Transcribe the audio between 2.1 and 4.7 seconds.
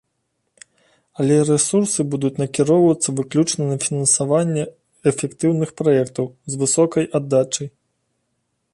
будуць накіроўвацца выключна на фінансаванне